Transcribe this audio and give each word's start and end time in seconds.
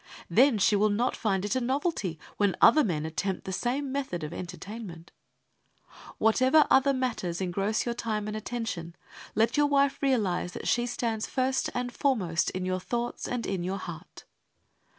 Then 0.31 0.57
she 0.57 0.75
will 0.75 0.89
not 0.89 1.15
find 1.15 1.45
it 1.45 1.55
a 1.55 1.61
novelty 1.61 2.17
when 2.37 2.55
other 2.59 2.83
men 2.83 3.05
attempt 3.05 3.45
the 3.45 3.53
same 3.53 3.91
method 3.91 4.23
of 4.23 4.33
entertainment. 4.33 5.11
Whatever 6.17 6.65
other 6.71 6.91
matters 6.91 7.39
engross 7.39 7.85
your 7.85 7.93
time 7.93 8.27
and 8.27 8.35
attention, 8.35 8.95
let 9.35 9.57
your 9.57 9.67
wife 9.67 10.01
realize 10.01 10.53
that 10.53 10.67
she 10.67 10.87
stands 10.87 11.27
first 11.27 11.69
and 11.75 11.91
foremost 11.93 12.49
in 12.49 12.65
your 12.65 12.79
thoughts 12.79 13.27
and 13.27 13.45
in 13.45 13.63
your 13.63 13.77
heart. 13.77 14.25